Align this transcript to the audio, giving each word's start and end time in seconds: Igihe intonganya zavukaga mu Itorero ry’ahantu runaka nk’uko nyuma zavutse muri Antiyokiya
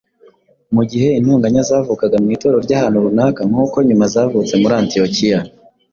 Igihe 0.85 1.07
intonganya 1.19 1.61
zavukaga 1.69 2.17
mu 2.23 2.29
Itorero 2.35 2.59
ry’ahantu 2.65 3.05
runaka 3.05 3.41
nk’uko 3.49 3.75
nyuma 3.87 4.05
zavutse 4.13 4.53
muri 4.61 4.73
Antiyokiya 4.79 5.39